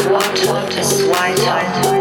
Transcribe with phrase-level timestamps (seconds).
[0.03, 2.00] Thank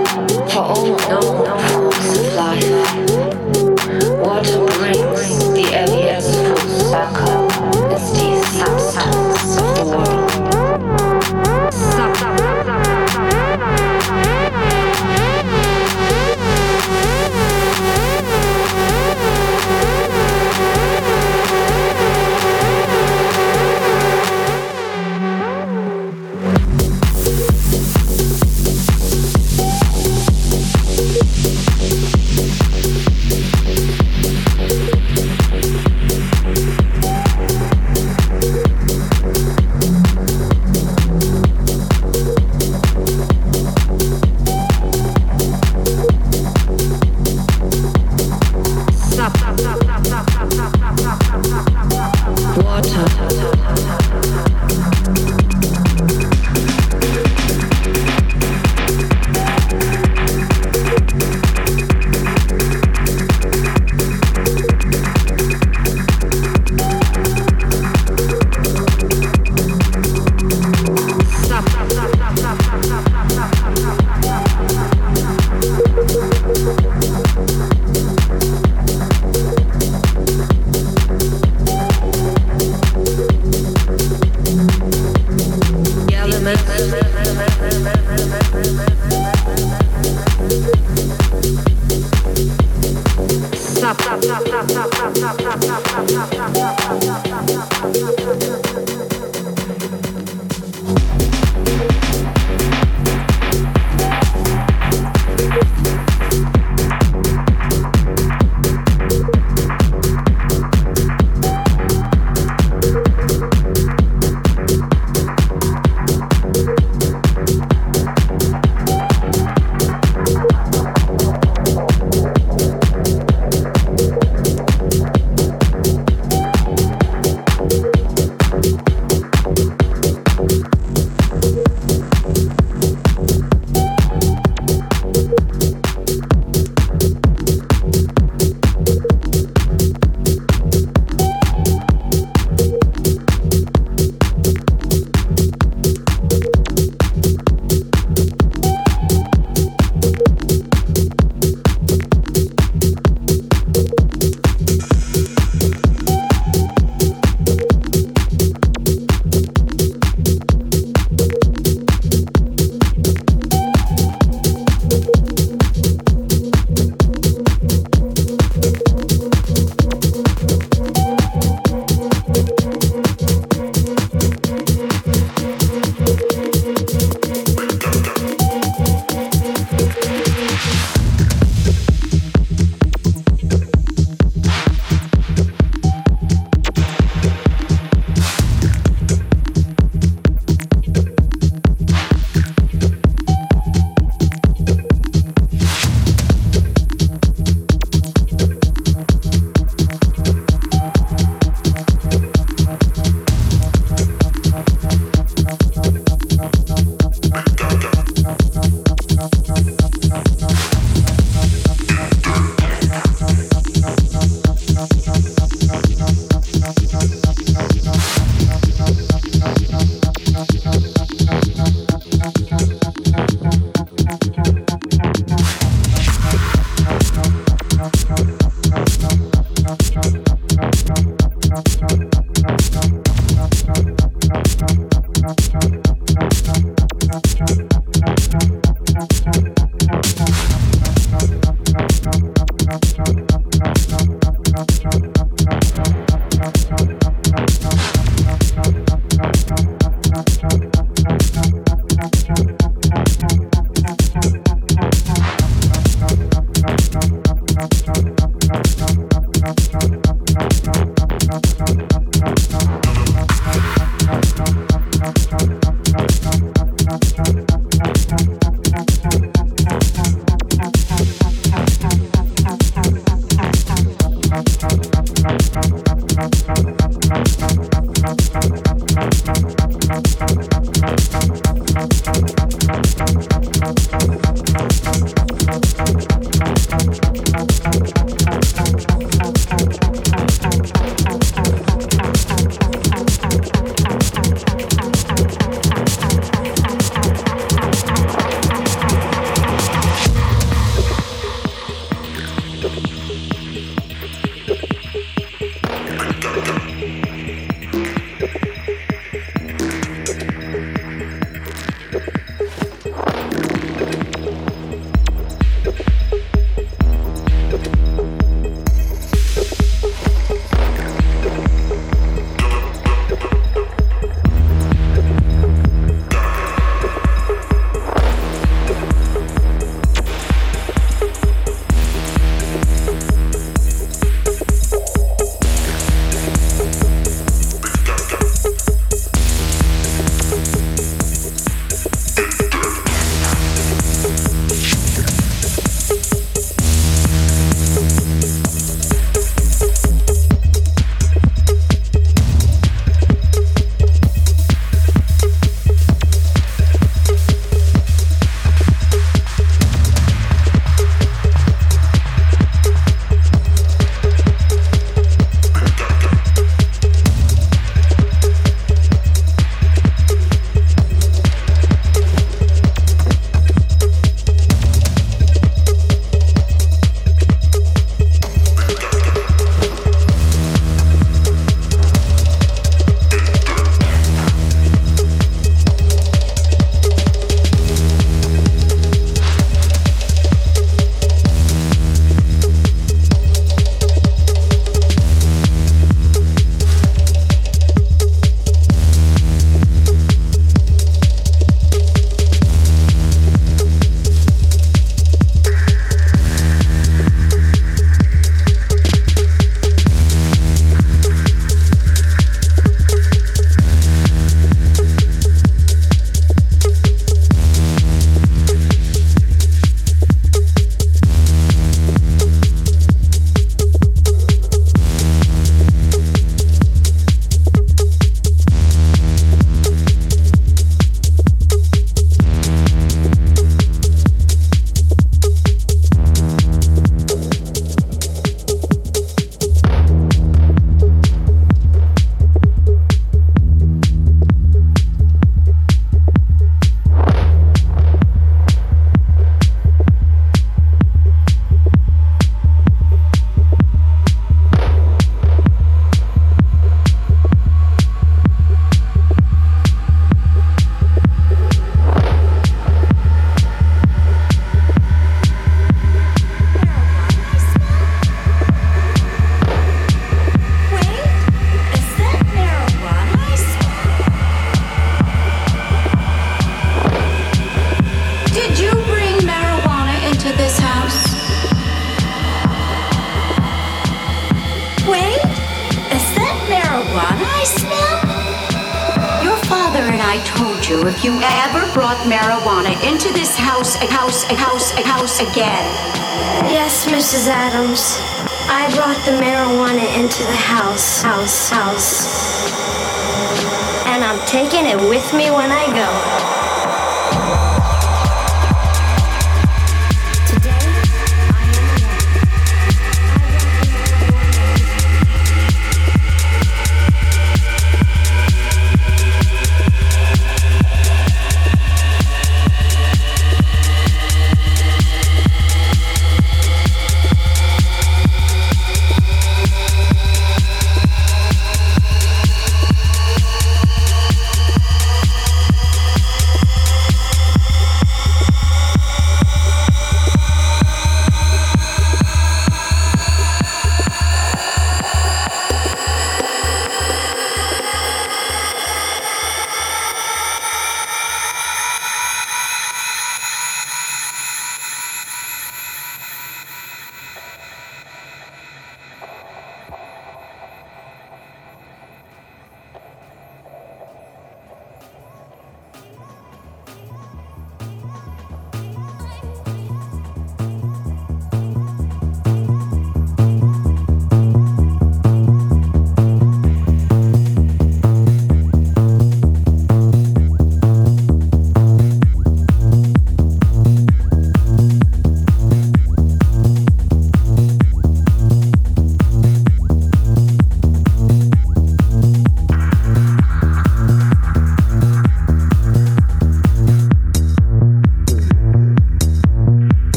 [495.20, 495.49] again.